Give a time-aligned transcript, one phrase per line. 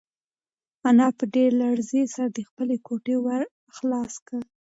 [0.87, 3.41] انا په ډېرې لړزې سره د خپلې کوټې ور
[3.75, 4.41] خلاص کړ.